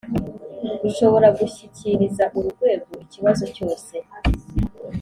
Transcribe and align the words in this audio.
Rushobora 0.81 1.27
gushyikiriza 1.39 2.23
uru 2.37 2.47
rwego 2.55 2.91
ikibazo 3.05 3.43
cyose 3.55 3.93